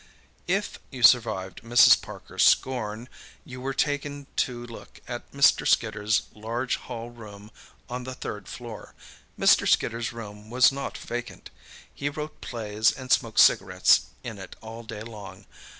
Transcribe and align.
If 0.47 0.79
you 0.89 1.03
survived 1.03 1.61
Mrs. 1.61 2.01
Parker's 2.01 2.41
scorn, 2.41 3.07
you 3.45 3.61
were 3.61 3.71
taken 3.75 4.25
to 4.37 4.65
look 4.65 4.99
at 5.07 5.31
Mr. 5.31 5.67
Skidder's 5.67 6.23
large 6.33 6.77
hall 6.77 7.11
room 7.11 7.51
on 7.87 8.03
the 8.03 8.15
third 8.15 8.47
floor. 8.47 8.95
Mr. 9.39 9.67
Skidder's 9.67 10.11
room 10.11 10.49
was 10.49 10.71
not 10.71 10.97
vacant. 10.97 11.51
He 11.93 12.09
wrote 12.09 12.41
plays 12.41 12.91
and 12.91 13.11
smoked 13.11 13.39
cigarettes 13.41 14.07
in 14.23 14.39
it 14.39 14.55
all 14.59 14.81
day 14.81 15.03
long. 15.03 15.45